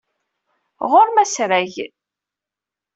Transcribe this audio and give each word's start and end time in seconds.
Ɣur-m 0.91 1.17
asrag. 1.23 1.73